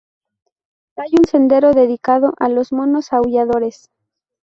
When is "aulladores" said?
3.13-3.91